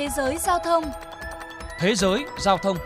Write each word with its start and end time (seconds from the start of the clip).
Thế 0.00 0.08
giới 0.16 0.38
giao 0.38 0.58
thông 0.58 0.84
Thế 1.78 1.94
giới 1.94 2.24
giao 2.38 2.58
thông 2.58 2.76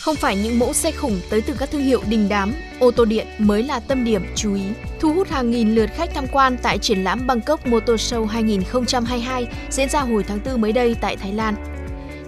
Không 0.00 0.16
phải 0.16 0.36
những 0.36 0.58
mẫu 0.58 0.72
xe 0.72 0.92
khủng 0.92 1.20
tới 1.30 1.40
từ 1.40 1.54
các 1.58 1.70
thương 1.70 1.82
hiệu 1.82 2.02
đình 2.08 2.28
đám, 2.28 2.54
ô 2.80 2.90
tô 2.90 3.04
điện 3.04 3.26
mới 3.38 3.62
là 3.62 3.80
tâm 3.80 4.04
điểm 4.04 4.22
chú 4.36 4.54
ý. 4.54 4.62
Thu 5.00 5.12
hút 5.12 5.28
hàng 5.28 5.50
nghìn 5.50 5.74
lượt 5.74 5.90
khách 5.94 6.10
tham 6.14 6.24
quan 6.32 6.56
tại 6.62 6.78
triển 6.78 7.04
lãm 7.04 7.26
Bangkok 7.26 7.66
Motor 7.66 8.00
Show 8.00 8.26
2022 8.26 9.46
diễn 9.70 9.88
ra 9.88 10.00
hồi 10.00 10.24
tháng 10.28 10.38
4 10.44 10.60
mới 10.60 10.72
đây 10.72 10.96
tại 11.00 11.16
Thái 11.16 11.32
Lan. 11.32 11.54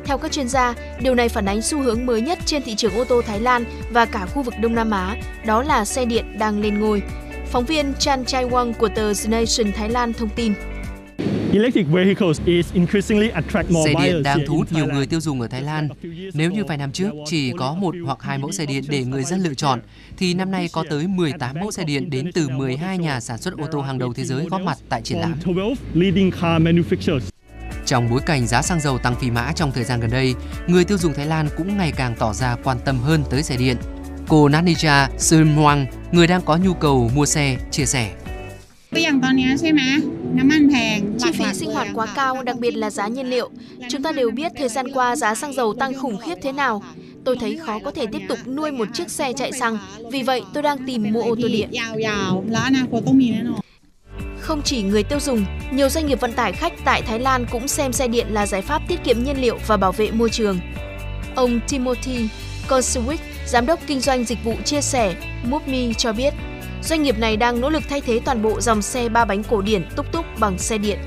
Theo 0.04 0.18
các 0.18 0.32
chuyên 0.32 0.48
gia, 0.48 0.74
điều 1.00 1.14
này 1.14 1.28
phản 1.28 1.48
ánh 1.48 1.62
xu 1.62 1.78
hướng 1.78 2.06
mới 2.06 2.20
nhất 2.20 2.38
trên 2.44 2.62
thị 2.62 2.74
trường 2.74 2.94
ô 2.94 3.04
tô 3.04 3.22
Thái 3.26 3.40
Lan 3.40 3.64
và 3.90 4.06
cả 4.06 4.26
khu 4.26 4.42
vực 4.42 4.54
Đông 4.60 4.74
Nam 4.74 4.90
Á, 4.90 5.16
đó 5.46 5.62
là 5.62 5.84
xe 5.84 6.04
điện 6.04 6.38
đang 6.38 6.60
lên 6.60 6.80
ngôi. 6.80 7.02
Phóng 7.50 7.64
viên 7.64 7.94
Chan 7.98 8.24
Chai 8.24 8.44
Wang 8.44 8.72
của 8.72 8.88
tờ 8.88 9.14
The 9.14 9.28
Nation 9.28 9.72
Thái 9.72 9.88
Lan 9.88 10.12
thông 10.12 10.28
tin. 10.28 10.52
Xe 13.84 13.94
điện 14.02 14.22
đang 14.22 14.38
thu 14.46 14.56
hút 14.56 14.72
nhiều 14.72 14.86
người 14.86 15.06
tiêu 15.06 15.20
dùng 15.20 15.40
ở 15.40 15.48
Thái 15.48 15.62
Lan. 15.62 15.88
Nếu 16.34 16.50
như 16.50 16.64
vài 16.64 16.78
năm 16.78 16.92
trước 16.92 17.10
chỉ 17.26 17.52
có 17.58 17.74
một 17.74 17.94
hoặc 18.04 18.18
hai 18.22 18.38
mẫu 18.38 18.52
xe 18.52 18.66
điện 18.66 18.84
để 18.88 19.04
người 19.04 19.24
dân 19.24 19.40
lựa 19.40 19.54
chọn, 19.54 19.80
thì 20.16 20.34
năm 20.34 20.50
nay 20.50 20.68
có 20.72 20.84
tới 20.90 21.06
18 21.06 21.56
mẫu 21.60 21.70
xe 21.70 21.84
điện 21.84 22.10
đến 22.10 22.30
từ 22.34 22.48
12 22.48 22.98
nhà 22.98 23.20
sản 23.20 23.38
xuất 23.38 23.54
ô 23.58 23.66
tô 23.72 23.80
hàng 23.80 23.98
đầu 23.98 24.14
thế 24.14 24.24
giới 24.24 24.44
góp 24.44 24.60
mặt 24.60 24.78
tại 24.88 25.02
triển 25.02 25.18
lãm. 25.18 25.34
Trong 27.86 28.10
bối 28.10 28.20
cảnh 28.26 28.46
giá 28.46 28.62
xăng 28.62 28.80
dầu 28.80 28.98
tăng 28.98 29.14
phi 29.14 29.30
mã 29.30 29.52
trong 29.52 29.72
thời 29.72 29.84
gian 29.84 30.00
gần 30.00 30.10
đây, 30.10 30.34
người 30.66 30.84
tiêu 30.84 30.98
dùng 30.98 31.14
Thái 31.14 31.26
Lan 31.26 31.48
cũng 31.56 31.76
ngày 31.76 31.92
càng 31.96 32.14
tỏ 32.18 32.32
ra 32.32 32.56
quan 32.64 32.78
tâm 32.84 32.98
hơn 32.98 33.24
tới 33.30 33.42
xe 33.42 33.56
điện. 33.56 33.76
Cô 34.28 34.48
Nanija 34.48 35.08
Sumwang, 35.18 35.86
người 36.12 36.26
đang 36.26 36.42
có 36.42 36.56
nhu 36.56 36.74
cầu 36.74 37.10
mua 37.14 37.26
xe, 37.26 37.56
chia 37.70 37.84
sẻ. 37.84 38.10
Chi 41.18 41.32
phí 41.32 41.44
sinh 41.54 41.70
hoạt 41.70 41.88
quá 41.94 42.06
cao, 42.14 42.42
đặc 42.42 42.56
biệt 42.58 42.70
là 42.70 42.90
giá 42.90 43.08
nhiên 43.08 43.30
liệu. 43.30 43.50
Chúng 43.90 44.02
ta 44.02 44.12
đều 44.12 44.30
biết 44.30 44.52
thời 44.58 44.68
gian 44.68 44.92
qua 44.94 45.16
giá 45.16 45.34
xăng 45.34 45.52
dầu 45.52 45.74
tăng 45.74 45.94
khủng 45.94 46.18
khiếp 46.18 46.34
thế 46.42 46.52
nào. 46.52 46.82
Tôi 47.24 47.36
thấy 47.40 47.56
khó 47.56 47.78
có 47.84 47.90
thể 47.90 48.06
tiếp 48.12 48.22
tục 48.28 48.38
nuôi 48.46 48.72
một 48.72 48.88
chiếc 48.94 49.10
xe 49.10 49.32
chạy 49.32 49.52
xăng. 49.52 49.78
Vì 50.12 50.22
vậy, 50.22 50.42
tôi 50.54 50.62
đang 50.62 50.86
tìm 50.86 51.12
mua 51.12 51.22
ô 51.22 51.36
tô 51.42 51.48
điện. 51.48 51.70
Không 54.40 54.62
chỉ 54.62 54.82
người 54.82 55.02
tiêu 55.02 55.20
dùng, 55.20 55.44
nhiều 55.72 55.88
doanh 55.88 56.06
nghiệp 56.06 56.20
vận 56.20 56.32
tải 56.32 56.52
khách 56.52 56.72
tại 56.84 57.02
Thái 57.02 57.18
Lan 57.18 57.46
cũng 57.52 57.68
xem 57.68 57.92
xe 57.92 58.08
điện 58.08 58.26
là 58.30 58.46
giải 58.46 58.62
pháp 58.62 58.82
tiết 58.88 59.04
kiệm 59.04 59.24
nhiên 59.24 59.40
liệu 59.40 59.58
và 59.66 59.76
bảo 59.76 59.92
vệ 59.92 60.10
môi 60.10 60.30
trường. 60.30 60.58
Ông 61.34 61.60
Timothy 61.68 62.28
Koswick, 62.68 63.16
giám 63.46 63.66
đốc 63.66 63.80
kinh 63.86 64.00
doanh 64.00 64.24
dịch 64.24 64.44
vụ 64.44 64.54
chia 64.64 64.80
sẻ 64.80 65.14
Mupmi 65.44 65.94
cho 65.94 66.12
biết, 66.12 66.34
doanh 66.82 67.02
nghiệp 67.02 67.18
này 67.18 67.36
đang 67.36 67.60
nỗ 67.60 67.70
lực 67.70 67.82
thay 67.88 68.00
thế 68.00 68.20
toàn 68.24 68.42
bộ 68.42 68.60
dòng 68.60 68.82
xe 68.82 69.08
ba 69.08 69.24
bánh 69.24 69.42
cổ 69.42 69.62
điển 69.62 69.84
túc 69.96 70.12
túc 70.12 70.24
bằng 70.40 70.58
xe 70.58 70.78
điện. 70.78 70.98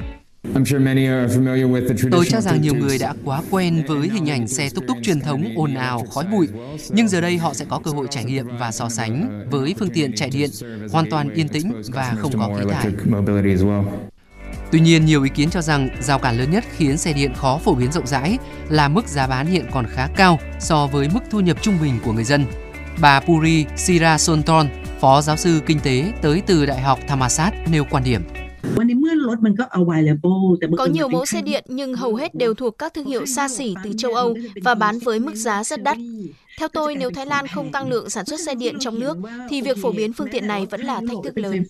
Tôi 2.12 2.26
cho 2.26 2.42
rằng 2.42 2.62
nhiều 2.62 2.74
người 2.76 2.98
đã 2.98 3.14
quá 3.26 3.42
quen 3.52 3.84
với 3.88 4.10
hình 4.14 4.30
ảnh 4.30 4.48
xe 4.48 4.70
túc 4.76 4.88
túc 4.88 4.98
truyền 5.04 5.20
thống 5.20 5.44
ồn 5.56 5.76
ào, 5.76 6.06
khói 6.12 6.26
bụi, 6.32 6.48
nhưng 6.90 7.08
giờ 7.08 7.22
đây 7.22 7.38
họ 7.38 7.54
sẽ 7.54 7.66
có 7.70 7.80
cơ 7.84 7.92
hội 7.92 8.08
trải 8.10 8.24
nghiệm 8.26 8.58
và 8.58 8.72
so 8.72 8.90
sánh 8.90 9.46
với 9.52 9.76
phương 9.80 9.90
tiện 9.90 10.16
chạy 10.16 10.30
điện 10.30 10.50
hoàn 10.92 11.10
toàn 11.10 11.30
yên 11.34 11.48
tĩnh 11.48 11.82
và 11.94 12.16
không 12.20 12.32
có 12.40 12.56
khí 12.60 12.66
thải. 12.72 12.92
Tuy 14.72 14.80
nhiên, 14.80 15.06
nhiều 15.06 15.24
ý 15.24 15.30
kiến 15.30 15.50
cho 15.50 15.62
rằng 15.62 15.90
rào 16.00 16.20
cản 16.20 16.38
lớn 16.38 16.52
nhất 16.52 16.64
khiến 16.78 16.98
xe 16.98 17.14
điện 17.14 17.34
khó 17.34 17.58
phổ 17.58 17.74
biến 17.76 17.92
rộng 17.92 18.08
rãi 18.08 18.38
là 18.70 18.88
mức 18.88 19.08
giá 19.08 19.28
bán 19.28 19.48
hiện 19.48 19.66
còn 19.72 19.86
khá 19.90 20.08
cao 20.16 20.40
so 20.60 20.88
với 20.88 21.10
mức 21.14 21.20
thu 21.30 21.40
nhập 21.40 21.58
trung 21.62 21.78
bình 21.82 21.94
của 22.06 22.14
người 22.14 22.24
dân. 22.24 22.46
Bà 23.02 23.20
Puri 23.20 23.66
Sirasonton, 23.78 24.68
phó 25.00 25.22
giáo 25.22 25.38
sư 25.38 25.60
kinh 25.66 25.80
tế 25.84 26.14
tới 26.22 26.42
từ 26.46 26.66
Đại 26.66 26.82
học 26.82 27.00
Thammasat 27.08 27.54
nêu 27.72 27.86
quan 27.90 28.04
điểm. 28.04 28.22
Có 30.78 30.86
nhiều 30.86 31.10
mẫu 31.10 31.26
xe 31.26 31.42
điện 31.42 31.64
nhưng 31.68 31.96
hầu 31.96 32.16
hết 32.16 32.36
đều 32.36 32.54
thuộc 32.54 32.78
các 32.78 32.94
thương 32.94 33.06
hiệu 33.06 33.26
xa 33.26 33.48
xỉ 33.50 33.76
từ 33.84 33.92
châu 33.98 34.14
Âu 34.14 34.36
và 34.64 34.76
bán 34.76 35.00
với 35.00 35.20
mức 35.20 35.36
giá 35.36 35.64
rất 35.64 35.84
đắt. 35.84 35.98
Theo 36.60 36.68
tôi, 36.68 36.96
nếu 36.96 37.12
Thái 37.12 37.26
Lan 37.26 37.48
không 37.48 37.72
tăng 37.72 37.90
lượng 37.90 38.10
sản 38.10 38.26
xuất 38.26 38.40
xe 38.40 38.56
điện 38.56 38.76
trong 38.80 39.00
nước, 39.00 39.18
thì 39.50 39.62
việc 39.62 39.78
phổ 39.82 39.92
biến 39.92 40.14
phương 40.14 40.28
tiện 40.32 40.48
này 40.48 40.66
vẫn 40.66 40.82
là 40.82 41.02
thách 41.08 41.18
thức 41.24 41.38
lớn. 41.38 41.64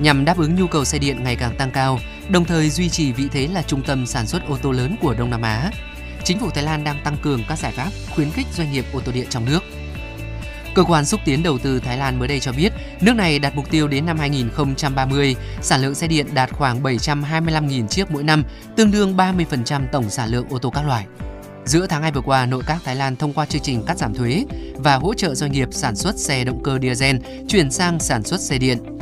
Nhằm 0.00 0.24
đáp 0.24 0.38
ứng 0.38 0.54
nhu 0.54 0.66
cầu 0.66 0.84
xe 0.84 0.98
điện 0.98 1.22
ngày 1.24 1.36
càng 1.36 1.56
tăng 1.56 1.70
cao, 1.70 1.98
đồng 2.28 2.44
thời 2.44 2.70
duy 2.70 2.88
trì 2.88 3.12
vị 3.12 3.28
thế 3.32 3.46
là 3.46 3.62
trung 3.62 3.82
tâm 3.82 4.06
sản 4.06 4.26
xuất 4.26 4.48
ô 4.48 4.56
tô 4.62 4.70
lớn 4.70 4.96
của 5.00 5.14
Đông 5.14 5.30
Nam 5.30 5.42
Á, 5.42 5.70
chính 6.24 6.38
phủ 6.38 6.50
Thái 6.50 6.64
Lan 6.64 6.84
đang 6.84 7.00
tăng 7.04 7.16
cường 7.22 7.42
các 7.48 7.58
giải 7.58 7.72
pháp 7.72 7.90
khuyến 8.14 8.30
khích 8.30 8.46
doanh 8.56 8.72
nghiệp 8.72 8.84
ô 8.92 9.00
tô 9.00 9.12
điện 9.12 9.26
trong 9.30 9.44
nước. 9.44 9.60
Cơ 10.74 10.84
quan 10.84 11.04
xúc 11.04 11.20
tiến 11.24 11.42
đầu 11.42 11.58
tư 11.58 11.80
Thái 11.80 11.96
Lan 11.96 12.18
mới 12.18 12.28
đây 12.28 12.40
cho 12.40 12.52
biết, 12.52 12.72
nước 13.00 13.16
này 13.16 13.38
đặt 13.38 13.56
mục 13.56 13.70
tiêu 13.70 13.88
đến 13.88 14.06
năm 14.06 14.18
2030, 14.18 15.36
sản 15.60 15.80
lượng 15.80 15.94
xe 15.94 16.06
điện 16.06 16.26
đạt 16.34 16.50
khoảng 16.52 16.82
725.000 16.82 17.86
chiếc 17.86 18.10
mỗi 18.10 18.22
năm, 18.22 18.44
tương 18.76 18.90
đương 18.90 19.16
30% 19.16 19.86
tổng 19.92 20.10
sản 20.10 20.28
lượng 20.28 20.46
ô 20.50 20.58
tô 20.58 20.70
các 20.70 20.86
loại. 20.86 21.06
Giữa 21.64 21.86
tháng 21.86 22.02
2 22.02 22.12
vừa 22.12 22.20
qua, 22.20 22.46
nội 22.46 22.62
các 22.66 22.78
Thái 22.84 22.96
Lan 22.96 23.16
thông 23.16 23.32
qua 23.32 23.46
chương 23.46 23.62
trình 23.62 23.82
cắt 23.86 23.98
giảm 23.98 24.14
thuế 24.14 24.44
và 24.74 24.96
hỗ 24.96 25.14
trợ 25.14 25.34
doanh 25.34 25.52
nghiệp 25.52 25.68
sản 25.72 25.96
xuất 25.96 26.18
xe 26.18 26.44
động 26.44 26.62
cơ 26.62 26.78
diesel 26.82 27.16
chuyển 27.48 27.70
sang 27.70 27.98
sản 27.98 28.22
xuất 28.22 28.40
xe 28.40 28.58
điện. 28.58 28.99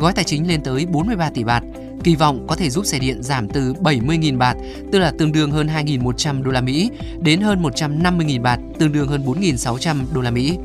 Gói 0.00 0.12
tài 0.12 0.24
chính 0.24 0.48
lên 0.48 0.62
tới 0.62 0.86
43 0.86 1.30
tỷ 1.30 1.44
baht, 1.44 1.62
kỳ 2.04 2.16
vọng 2.16 2.46
có 2.48 2.56
thể 2.56 2.70
giúp 2.70 2.86
xe 2.86 2.98
điện 2.98 3.22
giảm 3.22 3.48
từ 3.48 3.72
70.000 3.72 4.38
baht, 4.38 4.56
tức 4.92 4.98
là 4.98 5.12
tương 5.18 5.32
đương 5.32 5.50
hơn 5.50 5.66
2.100 5.66 6.42
đô 6.42 6.50
la 6.50 6.60
Mỹ, 6.60 6.90
đến 7.20 7.40
hơn 7.40 7.62
150.000 7.62 8.42
baht, 8.42 8.60
tương 8.78 8.92
đương 8.92 9.08
hơn 9.08 9.24
4.600 9.26 9.96
đô 10.12 10.20
la 10.20 10.30
Mỹ. 10.30 10.58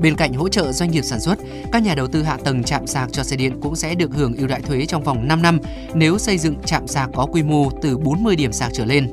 Bên 0.00 0.16
cạnh 0.16 0.34
hỗ 0.34 0.48
trợ 0.48 0.72
doanh 0.72 0.90
nghiệp 0.90 1.02
sản 1.02 1.20
xuất, 1.20 1.38
các 1.72 1.82
nhà 1.82 1.94
đầu 1.94 2.06
tư 2.06 2.22
hạ 2.22 2.36
tầng 2.44 2.62
chạm 2.62 2.86
sạc 2.86 3.12
cho 3.12 3.22
xe 3.22 3.36
điện 3.36 3.60
cũng 3.60 3.76
sẽ 3.76 3.94
được 3.94 4.14
hưởng 4.14 4.36
ưu 4.36 4.46
đãi 4.46 4.60
thuế 4.60 4.86
trong 4.86 5.04
vòng 5.04 5.28
5 5.28 5.42
năm 5.42 5.58
nếu 5.94 6.18
xây 6.18 6.38
dựng 6.38 6.56
chạm 6.66 6.86
sạc 6.86 7.10
có 7.14 7.26
quy 7.26 7.42
mô 7.42 7.70
từ 7.82 7.98
40 7.98 8.36
điểm 8.36 8.52
sạc 8.52 8.72
trở 8.74 8.84
lên. 8.84 9.12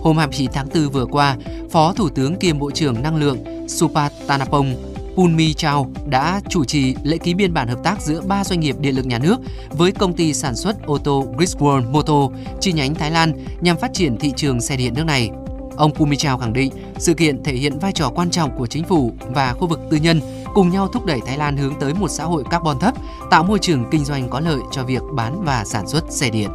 Hôm 0.00 0.16
29 0.16 0.50
tháng 0.52 0.68
4 0.74 0.88
vừa 0.88 1.06
qua, 1.06 1.36
Phó 1.70 1.92
Thủ 1.92 2.08
tướng 2.08 2.36
kiêm 2.36 2.58
Bộ 2.58 2.70
trưởng 2.70 3.02
Năng 3.02 3.16
lượng 3.16 3.68
Supat 3.68 4.12
Tanapong 4.26 4.85
Punmi 5.16 5.54
Chao 5.54 5.90
đã 6.06 6.40
chủ 6.48 6.64
trì 6.64 6.94
lễ 7.02 7.18
ký 7.18 7.34
biên 7.34 7.54
bản 7.54 7.68
hợp 7.68 7.78
tác 7.84 8.00
giữa 8.00 8.20
ba 8.20 8.44
doanh 8.44 8.60
nghiệp 8.60 8.76
điện 8.80 8.96
lực 8.96 9.06
nhà 9.06 9.18
nước 9.18 9.36
với 9.70 9.92
công 9.92 10.12
ty 10.12 10.34
sản 10.34 10.56
xuất 10.56 10.86
ô 10.86 10.98
tô 10.98 11.26
Griswold 11.36 11.90
Motor 11.90 12.32
chi 12.60 12.72
nhánh 12.72 12.94
Thái 12.94 13.10
Lan 13.10 13.32
nhằm 13.60 13.76
phát 13.76 13.90
triển 13.94 14.16
thị 14.16 14.32
trường 14.36 14.60
xe 14.60 14.76
điện 14.76 14.94
nước 14.94 15.04
này. 15.04 15.30
Ông 15.76 15.94
Pumichao 15.94 16.38
khẳng 16.38 16.52
định 16.52 16.72
sự 16.98 17.14
kiện 17.14 17.42
thể 17.42 17.52
hiện 17.52 17.78
vai 17.78 17.92
trò 17.92 18.10
quan 18.14 18.30
trọng 18.30 18.58
của 18.58 18.66
chính 18.66 18.84
phủ 18.84 19.12
và 19.20 19.52
khu 19.52 19.66
vực 19.66 19.80
tư 19.90 19.96
nhân 19.96 20.20
cùng 20.54 20.70
nhau 20.70 20.88
thúc 20.88 21.04
đẩy 21.04 21.20
Thái 21.26 21.38
Lan 21.38 21.56
hướng 21.56 21.74
tới 21.80 21.94
một 21.94 22.08
xã 22.08 22.24
hội 22.24 22.44
carbon 22.50 22.78
thấp, 22.78 22.94
tạo 23.30 23.44
môi 23.44 23.58
trường 23.58 23.84
kinh 23.90 24.04
doanh 24.04 24.28
có 24.28 24.40
lợi 24.40 24.60
cho 24.72 24.84
việc 24.84 25.02
bán 25.14 25.44
và 25.44 25.64
sản 25.64 25.88
xuất 25.88 26.04
xe 26.12 26.30
điện. 26.30 26.50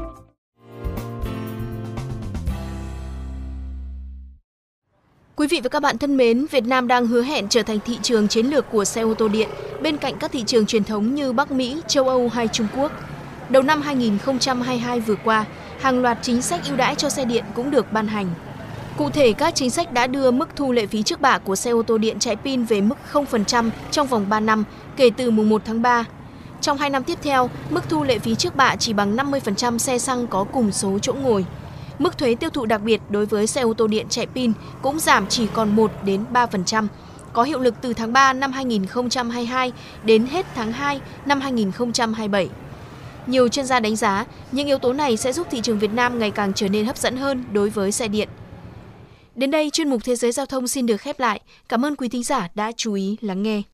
Quý 5.41 5.47
vị 5.47 5.59
và 5.63 5.69
các 5.69 5.79
bạn 5.79 5.97
thân 5.97 6.17
mến, 6.17 6.45
Việt 6.51 6.65
Nam 6.65 6.87
đang 6.87 7.07
hứa 7.07 7.21
hẹn 7.21 7.47
trở 7.49 7.63
thành 7.63 7.79
thị 7.85 7.97
trường 8.01 8.27
chiến 8.27 8.45
lược 8.45 8.71
của 8.71 8.85
xe 8.85 9.01
ô 9.01 9.13
tô 9.13 9.27
điện 9.27 9.49
bên 9.81 9.97
cạnh 9.97 10.17
các 10.19 10.31
thị 10.31 10.43
trường 10.47 10.65
truyền 10.65 10.83
thống 10.83 11.15
như 11.15 11.33
Bắc 11.33 11.51
Mỹ, 11.51 11.81
châu 11.87 12.09
Âu 12.09 12.29
hay 12.29 12.47
Trung 12.47 12.67
Quốc. 12.75 12.91
Đầu 13.49 13.63
năm 13.63 13.81
2022 13.81 14.99
vừa 14.99 15.15
qua, 15.15 15.45
hàng 15.79 16.01
loạt 16.01 16.17
chính 16.21 16.41
sách 16.41 16.61
ưu 16.67 16.75
đãi 16.75 16.95
cho 16.95 17.09
xe 17.09 17.25
điện 17.25 17.43
cũng 17.53 17.71
được 17.71 17.93
ban 17.93 18.07
hành. 18.07 18.27
Cụ 18.97 19.09
thể, 19.09 19.33
các 19.33 19.55
chính 19.55 19.69
sách 19.69 19.93
đã 19.93 20.07
đưa 20.07 20.31
mức 20.31 20.49
thu 20.55 20.71
lệ 20.71 20.85
phí 20.85 21.03
trước 21.03 21.21
bạ 21.21 21.37
của 21.37 21.55
xe 21.55 21.71
ô 21.71 21.81
tô 21.83 21.97
điện 21.97 22.19
chạy 22.19 22.35
pin 22.35 22.63
về 22.63 22.81
mức 22.81 22.95
0% 23.11 23.69
trong 23.91 24.07
vòng 24.07 24.25
3 24.29 24.39
năm 24.39 24.63
kể 24.97 25.09
từ 25.17 25.31
mùng 25.31 25.49
1 25.49 25.61
tháng 25.65 25.81
3. 25.81 26.05
Trong 26.61 26.77
2 26.77 26.89
năm 26.89 27.03
tiếp 27.03 27.17
theo, 27.21 27.49
mức 27.69 27.89
thu 27.89 28.03
lệ 28.03 28.19
phí 28.19 28.35
trước 28.35 28.55
bạ 28.55 28.75
chỉ 28.75 28.93
bằng 28.93 29.15
50% 29.15 29.77
xe 29.77 29.97
xăng 29.97 30.27
có 30.27 30.43
cùng 30.43 30.71
số 30.71 30.99
chỗ 31.01 31.13
ngồi. 31.13 31.45
Mức 32.01 32.17
thuế 32.17 32.35
tiêu 32.35 32.49
thụ 32.49 32.65
đặc 32.65 32.81
biệt 32.81 33.01
đối 33.09 33.25
với 33.25 33.47
xe 33.47 33.61
ô 33.61 33.73
tô 33.73 33.87
điện 33.87 34.05
chạy 34.09 34.27
pin 34.27 34.53
cũng 34.81 34.99
giảm 34.99 35.27
chỉ 35.27 35.47
còn 35.53 35.75
1 35.75 35.91
đến 36.05 36.23
3%, 36.33 36.87
có 37.33 37.43
hiệu 37.43 37.59
lực 37.59 37.75
từ 37.81 37.93
tháng 37.93 38.13
3 38.13 38.33
năm 38.33 38.51
2022 38.51 39.71
đến 40.03 40.25
hết 40.25 40.45
tháng 40.55 40.71
2 40.71 41.01
năm 41.25 41.41
2027. 41.41 42.49
Nhiều 43.27 43.47
chuyên 43.47 43.65
gia 43.65 43.79
đánh 43.79 43.95
giá, 43.95 44.25
những 44.51 44.67
yếu 44.67 44.77
tố 44.77 44.93
này 44.93 45.17
sẽ 45.17 45.33
giúp 45.33 45.47
thị 45.51 45.61
trường 45.61 45.79
Việt 45.79 45.93
Nam 45.93 46.19
ngày 46.19 46.31
càng 46.31 46.53
trở 46.53 46.67
nên 46.69 46.85
hấp 46.85 46.97
dẫn 46.97 47.17
hơn 47.17 47.43
đối 47.51 47.69
với 47.69 47.91
xe 47.91 48.07
điện. 48.07 48.29
Đến 49.35 49.51
đây, 49.51 49.69
chuyên 49.69 49.89
mục 49.89 50.01
Thế 50.03 50.15
giới 50.15 50.31
Giao 50.31 50.45
thông 50.45 50.67
xin 50.67 50.85
được 50.85 50.97
khép 50.97 51.19
lại. 51.19 51.41
Cảm 51.69 51.85
ơn 51.85 51.95
quý 51.95 52.09
thính 52.09 52.23
giả 52.23 52.49
đã 52.55 52.71
chú 52.71 52.93
ý 52.93 53.17
lắng 53.21 53.43
nghe. 53.43 53.61